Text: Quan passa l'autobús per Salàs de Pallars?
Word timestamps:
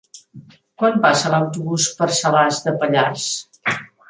Quan 0.83 0.97
passa 1.03 1.31
l'autobús 1.33 1.85
per 2.01 2.09
Salàs 2.21 2.63
de 2.69 2.75
Pallars? 2.81 3.29